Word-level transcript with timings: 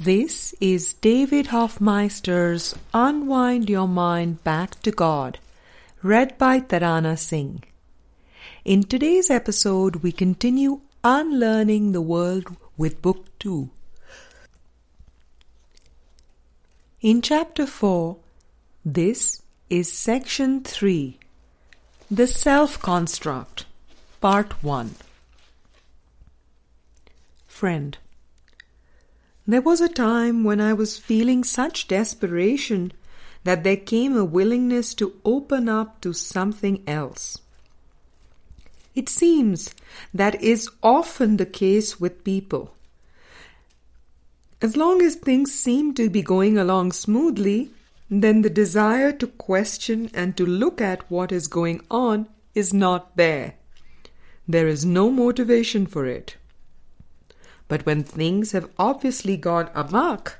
This 0.00 0.54
is 0.60 0.94
David 0.94 1.46
Hoffmeister's 1.46 2.74
Unwind 2.92 3.70
Your 3.70 3.86
Mind 3.86 4.42
Back 4.42 4.82
to 4.82 4.90
God, 4.90 5.38
read 6.02 6.36
by 6.36 6.58
Tarana 6.58 7.16
Singh. 7.16 7.62
In 8.64 8.82
today's 8.82 9.30
episode, 9.30 10.02
we 10.02 10.10
continue 10.10 10.80
unlearning 11.04 11.92
the 11.92 12.02
world 12.02 12.56
with 12.76 13.00
Book 13.00 13.26
2. 13.38 13.70
In 17.00 17.22
Chapter 17.22 17.64
4, 17.64 18.16
this 18.84 19.42
is 19.70 19.92
Section 19.92 20.64
3 20.64 21.18
The 22.10 22.26
Self 22.26 22.80
Construct, 22.82 23.64
Part 24.20 24.60
1. 24.60 24.96
Friend, 27.46 27.96
there 29.46 29.60
was 29.60 29.80
a 29.80 29.88
time 29.88 30.44
when 30.44 30.60
I 30.60 30.72
was 30.72 30.98
feeling 30.98 31.44
such 31.44 31.88
desperation 31.88 32.92
that 33.44 33.62
there 33.62 33.76
came 33.76 34.16
a 34.16 34.24
willingness 34.24 34.94
to 34.94 35.20
open 35.24 35.68
up 35.68 36.00
to 36.00 36.12
something 36.12 36.82
else. 36.86 37.38
It 38.94 39.08
seems 39.08 39.74
that 40.14 40.40
is 40.42 40.70
often 40.82 41.36
the 41.36 41.46
case 41.46 42.00
with 42.00 42.24
people. 42.24 42.74
As 44.62 44.76
long 44.76 45.02
as 45.02 45.16
things 45.16 45.52
seem 45.52 45.92
to 45.94 46.08
be 46.08 46.22
going 46.22 46.56
along 46.56 46.92
smoothly, 46.92 47.70
then 48.08 48.42
the 48.42 48.50
desire 48.50 49.12
to 49.12 49.26
question 49.26 50.10
and 50.14 50.36
to 50.36 50.46
look 50.46 50.80
at 50.80 51.10
what 51.10 51.32
is 51.32 51.48
going 51.48 51.82
on 51.90 52.28
is 52.54 52.72
not 52.72 53.16
there. 53.16 53.56
There 54.48 54.68
is 54.68 54.84
no 54.84 55.10
motivation 55.10 55.86
for 55.86 56.06
it. 56.06 56.36
But 57.68 57.86
when 57.86 58.02
things 58.04 58.52
have 58.52 58.70
obviously 58.78 59.36
gone 59.36 59.70
amok, 59.74 60.38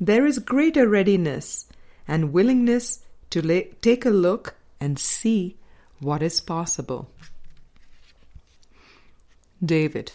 there 0.00 0.26
is 0.26 0.38
greater 0.38 0.88
readiness 0.88 1.66
and 2.08 2.32
willingness 2.32 3.00
to 3.30 3.64
take 3.82 4.04
a 4.04 4.10
look 4.10 4.54
and 4.80 4.98
see 4.98 5.56
what 6.00 6.22
is 6.22 6.40
possible. 6.40 7.08
David. 9.64 10.12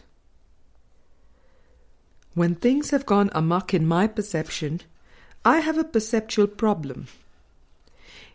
When 2.34 2.56
things 2.56 2.90
have 2.90 3.06
gone 3.06 3.30
amok 3.34 3.74
in 3.74 3.88
my 3.88 4.08
perception, 4.08 4.82
I 5.46 5.60
have 5.60 5.78
a 5.78 5.84
perceptual 5.84 6.48
problem. 6.48 7.08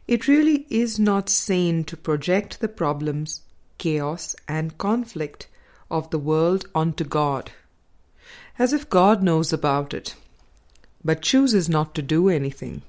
It 0.08 0.26
really 0.26 0.66
is 0.70 0.98
not 0.98 1.28
sane 1.28 1.84
to 1.84 1.96
project 1.96 2.60
the 2.60 2.68
problems, 2.68 3.42
chaos, 3.76 4.34
and 4.48 4.78
conflict 4.78 5.48
of 5.90 6.08
the 6.10 6.18
world 6.18 6.66
onto 6.74 7.04
God 7.04 7.50
as 8.60 8.74
if 8.74 8.90
God 8.90 9.22
knows 9.22 9.54
about 9.54 9.94
it, 9.94 10.14
but 11.02 11.22
chooses 11.22 11.66
not 11.66 11.94
to 11.94 12.02
do 12.02 12.28
anything. 12.28 12.82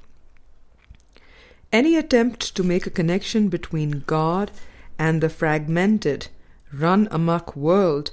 Any 1.72 1.96
attempt 1.96 2.54
to 2.58 2.62
make 2.62 2.86
a 2.86 2.98
connection 3.00 3.48
between 3.48 4.04
God 4.06 4.52
and 5.00 5.22
the 5.22 5.30
fragmented, 5.30 6.28
run 6.74 7.08
amuck 7.10 7.56
world 7.56 8.12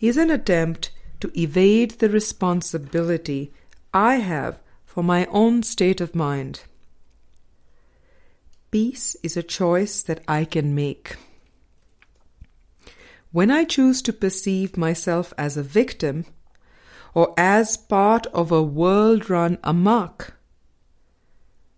is 0.00 0.16
an 0.16 0.28
attempt 0.28 0.90
to 1.20 1.30
evade 1.40 1.92
the 1.92 2.10
responsibility 2.10 3.52
I 3.94 4.16
have 4.16 4.58
for 4.84 5.04
my 5.04 5.26
own 5.26 5.62
state 5.62 6.00
of 6.00 6.16
mind. 6.16 6.62
Peace 8.72 9.16
is 9.22 9.36
a 9.36 9.42
choice 9.44 10.02
that 10.02 10.24
I 10.26 10.44
can 10.44 10.74
make. 10.74 11.14
When 13.30 13.52
I 13.52 13.62
choose 13.62 14.02
to 14.02 14.12
perceive 14.12 14.76
myself 14.76 15.32
as 15.38 15.56
a 15.56 15.62
victim, 15.62 16.24
or 17.14 17.34
as 17.36 17.76
part 17.76 18.26
of 18.28 18.52
a 18.52 18.62
world 18.62 19.28
run 19.30 19.58
amok. 19.62 20.34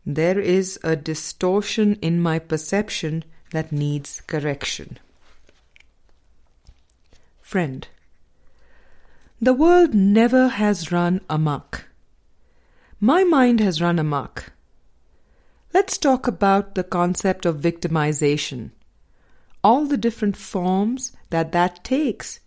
There 0.06 0.41
is 0.41 0.78
a 0.83 0.97
distortion 0.97 1.97
in 2.03 2.21
my 2.21 2.38
perception 2.38 3.25
that 3.53 3.72
needs 3.72 4.22
correction. 4.27 4.99
Friend, 7.41 7.87
the 9.41 9.55
world 9.55 9.94
never 9.94 10.49
has 10.49 10.93
run 10.93 11.21
amok. 11.28 11.87
My 13.00 13.25
mind 13.25 13.60
has 13.60 13.81
run 13.81 13.99
amok. 13.99 14.53
Let's 15.72 15.97
talk 15.97 16.26
about 16.26 16.75
the 16.75 16.84
concept 16.84 17.47
of 17.47 17.56
victimization, 17.56 18.71
all 19.65 19.87
the 19.87 19.97
different 19.97 20.37
forms 20.37 21.16
that 21.31 21.53
that 21.53 21.84
takes 21.84 22.41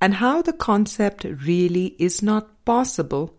and 0.00 0.14
how 0.14 0.42
the 0.42 0.52
concept 0.52 1.24
really 1.24 1.96
is 1.98 2.22
not 2.22 2.64
possible 2.64 3.34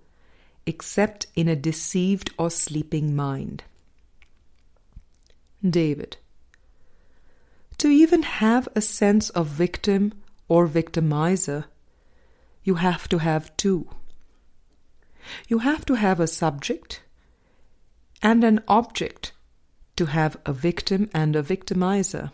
except 0.65 1.27
in 1.35 1.47
a 1.47 1.55
deceived 1.55 2.31
or 2.37 2.49
sleeping 2.49 3.15
mind. 3.15 3.63
David. 5.67 6.17
To 7.77 7.87
even 7.89 8.23
have 8.23 8.67
a 8.75 8.81
sense 8.81 9.29
of 9.29 9.47
victim 9.47 10.13
or 10.47 10.67
victimizer, 10.67 11.65
you 12.63 12.75
have 12.75 13.07
to 13.09 13.19
have 13.19 13.55
two. 13.55 13.87
You 15.47 15.59
have 15.59 15.85
to 15.85 15.95
have 15.95 16.19
a 16.19 16.27
subject 16.27 17.01
and 18.21 18.43
an 18.43 18.61
object 18.67 19.31
to 19.95 20.07
have 20.07 20.37
a 20.45 20.53
victim 20.53 21.09
and 21.13 21.35
a 21.35 21.43
victimizer. 21.43 22.31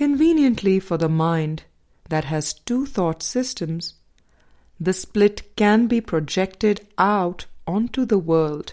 Conveniently 0.00 0.80
for 0.80 0.96
the 0.96 1.10
mind 1.10 1.64
that 2.08 2.24
has 2.24 2.54
two 2.54 2.86
thought 2.86 3.22
systems, 3.22 3.96
the 4.80 4.94
split 4.94 5.54
can 5.56 5.88
be 5.88 6.00
projected 6.00 6.86
out 6.96 7.44
onto 7.66 8.06
the 8.06 8.16
world 8.16 8.72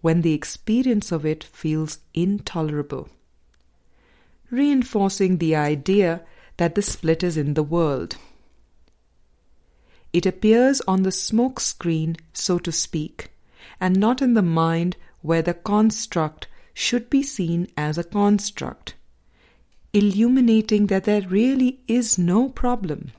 when 0.00 0.22
the 0.22 0.32
experience 0.32 1.12
of 1.12 1.26
it 1.26 1.44
feels 1.44 1.98
intolerable, 2.14 3.10
reinforcing 4.50 5.36
the 5.36 5.54
idea 5.54 6.22
that 6.56 6.76
the 6.76 6.80
split 6.80 7.22
is 7.22 7.36
in 7.36 7.52
the 7.52 7.62
world. 7.62 8.16
It 10.14 10.24
appears 10.24 10.80
on 10.88 11.02
the 11.02 11.12
smoke 11.12 11.60
screen, 11.60 12.16
so 12.32 12.58
to 12.60 12.72
speak, 12.72 13.28
and 13.78 14.00
not 14.00 14.22
in 14.22 14.32
the 14.32 14.40
mind 14.40 14.96
where 15.20 15.42
the 15.42 15.52
construct 15.52 16.48
should 16.72 17.10
be 17.10 17.22
seen 17.22 17.68
as 17.76 17.98
a 17.98 18.02
construct 18.02 18.94
illuminating 19.94 20.88
that 20.88 21.04
there 21.04 21.22
really 21.22 21.80
is 21.86 22.18
no 22.18 22.48
problem. 22.48 23.12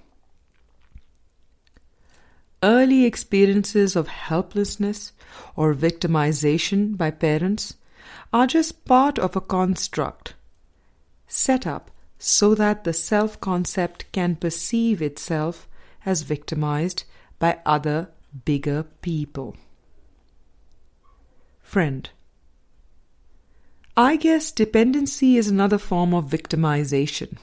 Early 2.62 3.06
experiences 3.06 3.96
of 3.96 4.08
helplessness 4.08 5.14
or 5.56 5.74
victimization 5.74 6.98
by 6.98 7.12
parents 7.12 7.76
are 8.34 8.48
just 8.48 8.86
part 8.86 9.18
of 9.18 9.36
a 9.36 9.42
construct 9.42 10.36
set 11.28 11.66
up 11.66 11.92
so 12.20 12.56
that 12.56 12.84
the 12.84 12.94
self 12.94 13.40
concept 13.40 14.06
can 14.12 14.36
perceive 14.36 15.02
itself 15.02 15.68
as 16.06 16.22
victimized 16.22 17.04
by 17.40 17.60
other 17.66 18.10
bigger 18.46 18.84
people. 19.02 19.56
Friend, 21.62 22.10
I 23.98 24.18
guess 24.18 24.52
dependency 24.52 25.38
is 25.38 25.48
another 25.48 25.78
form 25.78 26.14
of 26.14 26.26
victimization. 26.26 27.38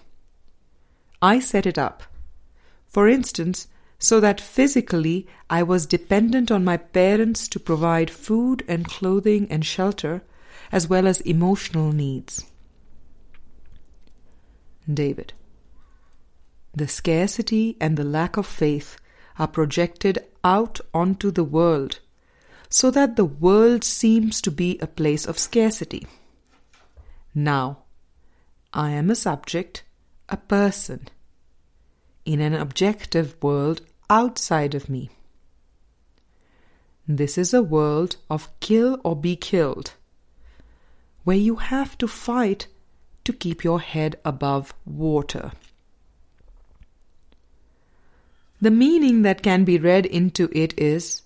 I 1.22 1.40
set 1.40 1.64
it 1.64 1.78
up. 1.78 2.02
For 2.88 3.08
instance, 3.08 3.68
so 3.98 4.20
that 4.20 4.38
physically 4.40 5.26
I 5.48 5.62
was 5.62 5.86
dependent 5.86 6.50
on 6.50 6.62
my 6.62 6.76
parents 6.76 7.48
to 7.48 7.60
provide 7.60 8.10
food 8.10 8.64
and 8.68 8.86
clothing 8.86 9.46
and 9.48 9.64
shelter, 9.64 10.22
as 10.70 10.88
well 10.88 11.06
as 11.06 11.22
emotional 11.22 11.90
needs. 11.90 12.44
David. 14.92 15.32
The 16.74 16.88
scarcity 16.88 17.78
and 17.80 17.96
the 17.96 18.04
lack 18.04 18.36
of 18.36 18.46
faith 18.46 18.98
are 19.38 19.48
projected 19.48 20.18
out 20.44 20.80
onto 20.92 21.30
the 21.30 21.44
world, 21.44 22.00
so 22.68 22.90
that 22.90 23.16
the 23.16 23.24
world 23.24 23.84
seems 23.84 24.42
to 24.42 24.50
be 24.50 24.78
a 24.80 24.86
place 24.86 25.24
of 25.24 25.38
scarcity. 25.38 26.06
Now, 27.34 27.84
I 28.74 28.90
am 28.90 29.10
a 29.10 29.14
subject, 29.14 29.84
a 30.28 30.36
person, 30.36 31.08
in 32.24 32.40
an 32.40 32.54
objective 32.54 33.36
world 33.42 33.80
outside 34.10 34.74
of 34.74 34.88
me. 34.88 35.10
This 37.08 37.38
is 37.38 37.54
a 37.54 37.62
world 37.62 38.16
of 38.30 38.48
kill 38.60 39.00
or 39.02 39.16
be 39.16 39.34
killed, 39.34 39.94
where 41.24 41.36
you 41.36 41.56
have 41.56 41.96
to 41.98 42.06
fight 42.06 42.66
to 43.24 43.32
keep 43.32 43.64
your 43.64 43.80
head 43.80 44.18
above 44.24 44.74
water. 44.84 45.52
The 48.60 48.70
meaning 48.70 49.22
that 49.22 49.42
can 49.42 49.64
be 49.64 49.78
read 49.78 50.06
into 50.06 50.48
it 50.52 50.78
is 50.78 51.22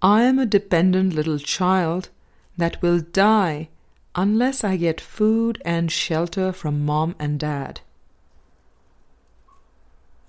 I 0.00 0.22
am 0.22 0.38
a 0.38 0.46
dependent 0.46 1.14
little 1.14 1.38
child 1.38 2.10
that 2.56 2.80
will 2.82 3.00
die 3.00 3.68
unless 4.14 4.62
I 4.62 4.76
get 4.76 5.00
food 5.00 5.60
and 5.64 5.90
shelter 5.90 6.52
from 6.52 6.84
mom 6.84 7.14
and 7.18 7.40
dad. 7.40 7.80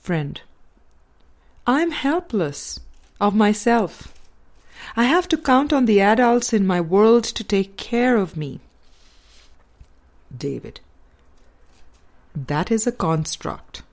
Friend, 0.01 0.39
I'm 1.67 1.91
helpless, 1.91 2.79
of 3.19 3.35
myself. 3.35 4.13
I 4.95 5.05
have 5.05 5.27
to 5.29 5.37
count 5.37 5.71
on 5.71 5.85
the 5.85 6.01
adults 6.01 6.53
in 6.53 6.67
my 6.67 6.81
world 6.81 7.23
to 7.23 7.43
take 7.43 7.77
care 7.77 8.17
of 8.17 8.35
me. 8.35 8.59
David. 10.35 10.79
That 12.35 12.71
is 12.71 12.87
a 12.87 12.91
construct. 12.91 13.83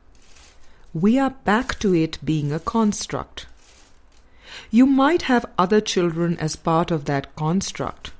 We 0.93 1.19
are 1.19 1.31
back 1.31 1.79
to 1.81 1.95
it 1.95 2.19
being 2.25 2.53
a 2.53 2.59
construct. 2.59 3.47
You 4.71 4.87
might 4.87 5.23
have 5.23 5.47
other 5.59 5.81
children 5.81 6.37
as 6.39 6.57
part 6.57 6.91
of 6.91 7.05
that 7.05 7.37
construct 7.37 8.11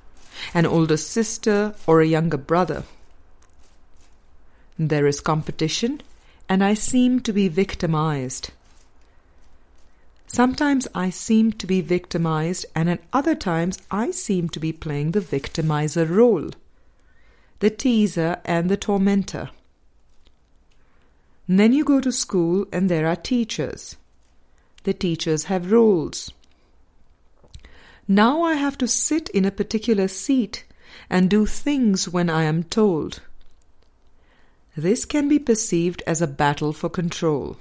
an 0.55 0.67
older 0.67 0.97
sister 0.97 1.75
or 1.87 2.01
a 2.01 2.07
younger 2.07 2.37
brother. 2.37 2.85
There 4.79 5.07
is 5.07 5.21
competition, 5.21 6.01
and 6.49 6.65
I 6.65 6.75
seem 6.75 7.21
to 7.21 7.33
be 7.33 7.49
victimized. 7.49 8.51
Sometimes 10.27 10.87
I 10.95 11.11
seem 11.11 11.53
to 11.55 11.67
be 11.67 11.81
victimized, 11.81 12.65
and 12.75 12.89
at 12.89 13.03
other 13.13 13.35
times 13.35 13.79
I 13.91 14.11
seem 14.13 14.49
to 14.51 14.61
be 14.61 14.73
playing 14.73 15.11
the 15.11 15.21
victimizer 15.21 16.09
role, 16.09 16.51
the 17.59 17.71
teaser 17.71 18.41
and 18.45 18.71
the 18.71 18.77
tormentor. 18.77 19.51
then 21.47 21.73
you 21.73 21.85
go 21.85 22.01
to 22.01 22.13
school, 22.13 22.65
and 22.73 22.89
there 22.89 23.07
are 23.07 23.17
teachers. 23.17 23.97
The 24.85 24.95
teachers 24.95 25.45
have 25.45 25.73
roles. 25.73 26.31
Now 28.11 28.43
I 28.43 28.55
have 28.55 28.77
to 28.79 28.89
sit 28.89 29.29
in 29.29 29.45
a 29.45 29.53
particular 29.53 30.09
seat 30.09 30.65
and 31.09 31.31
do 31.31 31.47
things 31.47 32.09
when 32.09 32.29
I 32.29 32.43
am 32.43 32.65
told. 32.65 33.21
This 34.77 35.05
can 35.05 35.29
be 35.29 35.39
perceived 35.39 36.03
as 36.09 36.21
a 36.21 36.27
battle 36.27 36.73
for 36.73 36.89
control. 36.89 37.57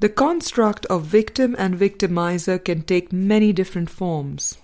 The 0.00 0.10
construct 0.10 0.84
of 0.86 1.04
victim 1.04 1.56
and 1.58 1.78
victimizer 1.78 2.62
can 2.62 2.82
take 2.82 3.10
many 3.10 3.54
different 3.54 3.88
forms. 3.88 4.58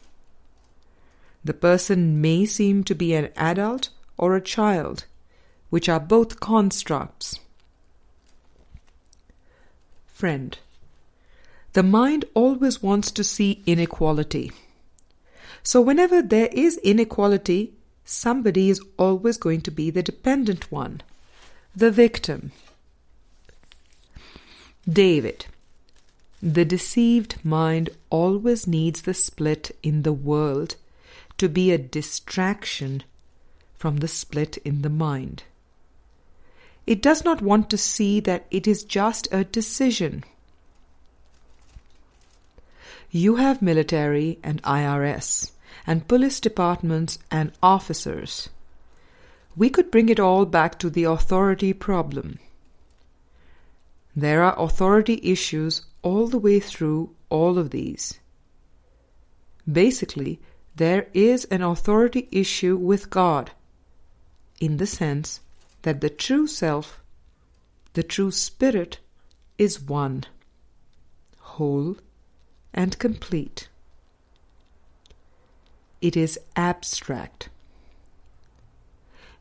The 1.43 1.55
person 1.55 2.21
may 2.21 2.45
seem 2.45 2.85
to 2.85 2.95
be 2.95 3.15
an 3.15 3.31
adult 3.37 3.89
or 4.19 4.37
a 4.37 4.43
child, 4.43 5.07
which 5.71 5.89
are 5.89 5.99
both 5.99 6.41
constructs. 6.41 7.41
Friend 10.09 10.59
the 11.75 11.83
mind 11.83 12.25
always 12.35 12.83
wants 12.83 13.11
to 13.11 13.25
see 13.25 13.63
inequality. 13.67 14.53
So, 15.65 15.81
whenever 15.81 16.23
there 16.23 16.49
is 16.53 16.77
inequality, 16.79 17.73
somebody 18.05 18.71
is 18.71 18.81
always 18.97 19.37
going 19.37 19.61
to 19.63 19.73
be 19.73 19.91
the 19.91 20.03
dependent 20.03 20.71
one, 20.71 21.03
the 21.75 21.91
victim. 21.91 22.53
David. 24.89 25.47
The 26.41 26.65
deceived 26.65 27.45
mind 27.45 27.91
always 28.11 28.67
needs 28.67 29.03
the 29.03 29.15
split 29.15 29.77
in 29.83 30.03
the 30.03 30.13
world 30.13 30.77
to 31.39 31.49
be 31.49 31.73
a 31.73 31.79
distraction 31.79 33.03
from 33.75 33.97
the 33.97 34.09
split 34.09 34.59
in 34.59 34.83
the 34.83 34.91
mind. 34.91 35.43
It 36.87 37.03
does 37.03 37.25
not 37.25 37.43
want 37.43 37.71
to 37.71 37.79
see 37.79 38.21
that 38.21 38.47
it 38.51 38.69
is 38.69 38.85
just 38.85 39.27
a 39.33 39.43
decision 39.43 40.23
you 43.15 43.37
have 43.37 43.63
military 43.63 44.41
and 44.43 44.61
IRS, 44.65 45.53
and 45.87 46.09
police 46.09 46.41
departments 46.41 47.17
and 47.31 47.53
officers. 47.63 48.49
We 49.55 49.71
could 49.71 49.93
bring 49.93 50.09
it 50.09 50.19
all 50.19 50.45
back 50.45 50.81
to 50.81 50.91
the 50.91 51.05
authority 51.05 51.73
problem. 51.73 52.41
There 54.17 54.43
are 54.43 54.61
authority 54.61 55.21
issues 55.23 55.83
all 56.03 56.27
the 56.27 56.41
way 56.41 56.59
through 56.59 57.15
all 57.31 57.57
of 57.57 57.71
these. 57.71 58.19
Basically, 59.71 60.41
there 60.75 61.07
is 61.15 61.45
an 61.53 61.63
authority 61.63 62.27
issue 62.33 62.77
with 62.77 63.11
God, 63.11 63.53
in 64.61 64.79
the 64.79 64.89
sense 64.89 65.41
that 65.83 66.01
the 66.01 66.11
true 66.11 66.49
self, 66.49 67.01
the 67.93 68.03
true 68.03 68.33
spirit, 68.33 68.99
is 69.57 69.81
one, 69.81 70.25
whole, 71.39 71.97
and 72.75 72.99
complete. 72.99 73.69
It 76.03 76.17
is 76.17 76.39
abstract. 76.57 77.49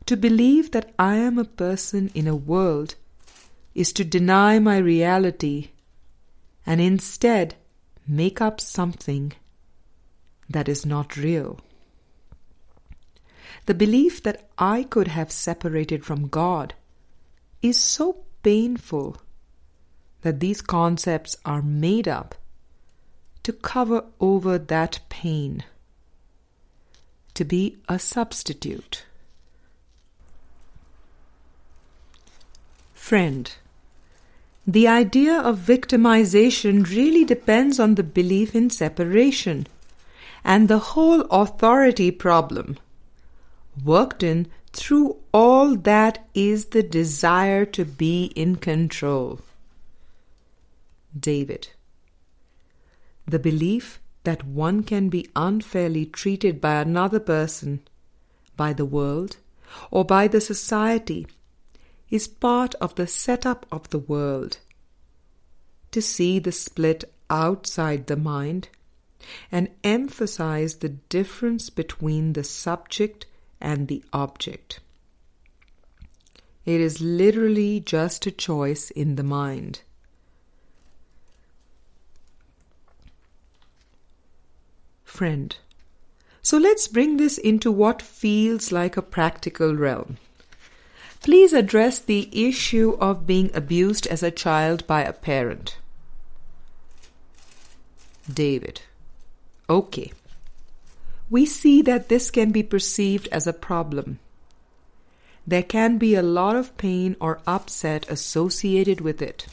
To 0.06 0.16
believe 0.16 0.70
that 0.70 0.92
I 0.98 1.16
am 1.16 1.38
a 1.38 1.44
person 1.44 2.10
in 2.14 2.28
a 2.28 2.36
world 2.36 2.94
is 3.74 3.92
to 3.94 4.04
deny 4.04 4.58
my 4.58 4.78
reality 4.78 5.70
and 6.64 6.80
instead 6.80 7.56
make 8.06 8.40
up 8.40 8.60
something 8.60 9.32
that 10.48 10.68
is 10.68 10.86
not 10.86 11.16
real. 11.16 11.58
The 13.66 13.74
belief 13.74 14.22
that 14.22 14.48
I 14.58 14.84
could 14.84 15.08
have 15.08 15.32
separated 15.32 16.04
from 16.04 16.28
God 16.28 16.74
is 17.62 17.78
so 17.78 18.24
painful 18.42 19.16
that 20.20 20.40
these 20.40 20.60
concepts 20.60 21.36
are 21.44 21.62
made 21.62 22.06
up 22.06 22.34
to 23.44 23.52
cover 23.52 24.04
over 24.20 24.58
that 24.58 25.00
pain, 25.08 25.62
to 27.34 27.44
be 27.44 27.76
a 27.88 27.98
substitute. 27.98 29.04
Friend, 32.94 33.54
the 34.66 34.88
idea 34.88 35.38
of 35.38 35.58
victimization 35.58 36.88
really 36.88 37.22
depends 37.22 37.78
on 37.78 37.96
the 37.96 38.02
belief 38.02 38.54
in 38.54 38.70
separation 38.70 39.66
and 40.42 40.68
the 40.68 40.78
whole 40.78 41.20
authority 41.30 42.10
problem. 42.10 42.78
Worked 43.84 44.22
in 44.22 44.46
through 44.72 45.16
all 45.32 45.76
that 45.76 46.26
is 46.32 46.66
the 46.66 46.82
desire 46.82 47.66
to 47.66 47.84
be 47.84 48.32
in 48.34 48.56
control. 48.56 49.40
David 51.18 51.68
the 53.26 53.38
belief 53.38 54.00
that 54.24 54.44
one 54.46 54.82
can 54.82 55.08
be 55.08 55.28
unfairly 55.36 56.06
treated 56.06 56.60
by 56.60 56.80
another 56.80 57.20
person, 57.20 57.80
by 58.56 58.72
the 58.72 58.84
world, 58.84 59.36
or 59.90 60.04
by 60.04 60.28
the 60.28 60.40
society 60.40 61.26
is 62.10 62.28
part 62.28 62.74
of 62.76 62.94
the 62.94 63.06
setup 63.06 63.66
of 63.72 63.90
the 63.90 63.98
world. 63.98 64.58
To 65.92 66.02
see 66.02 66.38
the 66.38 66.52
split 66.52 67.04
outside 67.30 68.06
the 68.06 68.16
mind 68.16 68.68
and 69.50 69.70
emphasize 69.82 70.76
the 70.76 70.90
difference 70.90 71.70
between 71.70 72.34
the 72.34 72.44
subject 72.44 73.26
and 73.60 73.88
the 73.88 74.04
object. 74.12 74.80
It 76.64 76.80
is 76.80 77.00
literally 77.00 77.80
just 77.80 78.26
a 78.26 78.30
choice 78.30 78.90
in 78.90 79.16
the 79.16 79.22
mind. 79.22 79.82
Friend. 85.14 85.56
So 86.42 86.58
let's 86.58 86.88
bring 86.88 87.16
this 87.16 87.38
into 87.38 87.70
what 87.70 88.02
feels 88.02 88.72
like 88.72 88.96
a 88.96 89.02
practical 89.02 89.74
realm. 89.74 90.18
Please 91.22 91.54
address 91.54 92.00
the 92.00 92.28
issue 92.32 92.98
of 93.00 93.26
being 93.26 93.50
abused 93.54 94.06
as 94.08 94.22
a 94.22 94.30
child 94.30 94.86
by 94.86 95.02
a 95.02 95.12
parent. 95.12 95.78
David. 98.30 98.82
Okay. 99.70 100.12
We 101.30 101.46
see 101.46 101.80
that 101.82 102.08
this 102.08 102.30
can 102.30 102.52
be 102.52 102.62
perceived 102.62 103.28
as 103.28 103.46
a 103.46 103.54
problem. 103.54 104.18
There 105.46 105.62
can 105.62 105.96
be 105.96 106.14
a 106.14 106.22
lot 106.22 106.56
of 106.56 106.76
pain 106.76 107.16
or 107.20 107.40
upset 107.46 108.08
associated 108.10 109.00
with 109.00 109.22
it. 109.22 109.46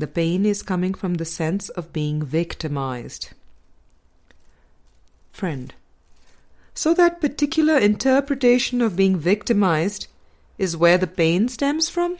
The 0.00 0.06
pain 0.06 0.46
is 0.46 0.62
coming 0.62 0.94
from 0.94 1.16
the 1.16 1.26
sense 1.26 1.68
of 1.68 1.92
being 1.92 2.22
victimized. 2.22 3.32
Friend. 5.30 5.74
So 6.72 6.94
that 6.94 7.20
particular 7.20 7.76
interpretation 7.76 8.80
of 8.80 8.96
being 8.96 9.18
victimized 9.18 10.06
is 10.56 10.74
where 10.74 10.96
the 10.96 11.06
pain 11.06 11.50
stems 11.50 11.90
from? 11.90 12.16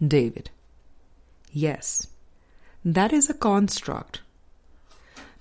David. 0.00 0.48
Yes, 1.52 2.06
that 2.82 3.12
is 3.12 3.28
a 3.28 3.34
construct. 3.34 4.22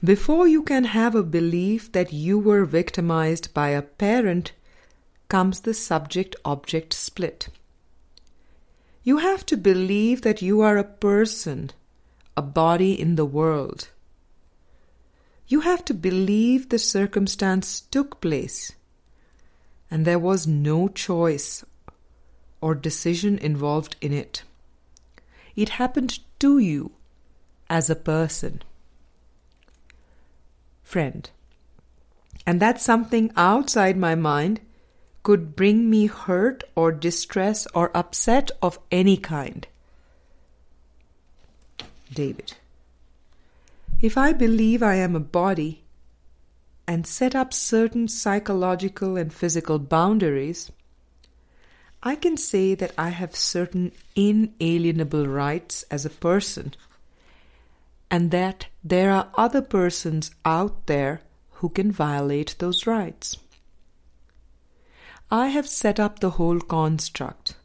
Before 0.03 0.49
you 0.49 0.63
can 0.63 0.83
have 0.83 1.15
a 1.15 1.23
belief 1.23 1.93
that 1.93 2.11
you 2.11 2.37
were 2.37 2.65
victimized 2.65 3.53
by 3.53 3.69
a 3.69 3.81
parent 3.81 4.51
comes 5.29 5.61
the 5.61 5.73
subject 5.73 6.35
object 6.43 6.91
split. 6.91 7.47
You 9.03 9.17
have 9.17 9.45
to 9.47 9.57
believe 9.57 10.21
that 10.21 10.41
you 10.41 10.61
are 10.61 10.77
a 10.77 10.83
person, 10.83 11.71
a 12.37 12.41
body 12.41 12.99
in 12.99 13.15
the 13.15 13.25
world. 13.25 13.89
You 15.47 15.61
have 15.61 15.83
to 15.85 15.93
believe 15.93 16.69
the 16.69 16.79
circumstance 16.79 17.81
took 17.81 18.21
place 18.21 18.71
and 19.91 20.05
there 20.05 20.17
was 20.17 20.47
no 20.47 20.87
choice 20.87 21.63
or 22.61 22.73
decision 22.73 23.37
involved 23.37 23.95
in 24.01 24.11
it. 24.11 24.43
it 25.55 25.69
happened 25.69 26.17
to 26.39 26.57
you 26.57 26.91
as 27.69 27.89
a 27.89 27.95
person. 27.95 28.63
Friend, 30.81 31.29
and 32.45 32.59
that 32.59 32.81
something 32.81 33.31
outside 33.35 33.97
my 33.97 34.15
mind 34.15 34.61
could 35.23 35.55
bring 35.55 35.89
me 35.89 36.05
hurt 36.05 36.63
or 36.75 36.91
distress 36.91 37.65
or 37.73 37.95
upset 37.95 38.51
of 38.61 38.77
any 38.91 39.17
kind. 39.17 39.65
David. 42.13 42.53
If 44.01 44.17
I 44.17 44.33
believe 44.33 44.83
I 44.83 44.95
am 44.95 45.15
a 45.15 45.21
body 45.21 45.83
and 46.85 47.07
set 47.07 47.33
up 47.33 47.53
certain 47.53 48.09
psychological 48.09 49.15
and 49.15 49.33
physical 49.33 49.79
boundaries, 49.79 50.71
I 52.03 52.15
can 52.15 52.35
say 52.35 52.75
that 52.75 52.91
I 52.97 53.09
have 53.09 53.33
certain 53.33 53.93
inalienable 54.13 55.25
rights 55.25 55.83
as 55.89 56.05
a 56.05 56.09
person, 56.09 56.73
and 58.11 58.29
that 58.31 58.67
there 58.83 59.11
are 59.11 59.31
other 59.35 59.61
persons 59.61 60.31
out 60.43 60.87
there 60.87 61.21
who 61.53 61.69
can 61.69 61.93
violate 61.93 62.55
those 62.59 62.85
rights. 62.85 63.37
I 65.33 65.47
have 65.47 65.67
set 65.67 65.99
up 65.99 66.19
the 66.19 66.29
whole 66.37 66.59
construct. 66.59 67.55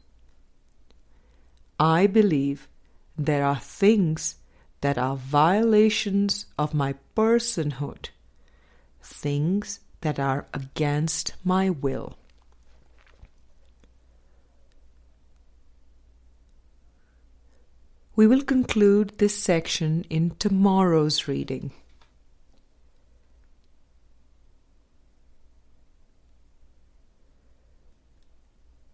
I 1.79 2.07
believe 2.07 2.67
there 3.15 3.45
are 3.45 3.59
things 3.59 4.37
that 4.81 4.97
are 4.97 5.15
violations 5.15 6.47
of 6.57 6.73
my 6.73 6.95
personhood, 7.15 8.09
things 9.03 9.81
that 10.01 10.19
are 10.19 10.47
against 10.51 11.35
my 11.43 11.69
will. 11.69 12.17
We 18.15 18.25
will 18.25 18.41
conclude 18.41 19.19
this 19.19 19.37
section 19.37 20.07
in 20.09 20.31
tomorrow's 20.39 21.27
reading. 21.27 21.69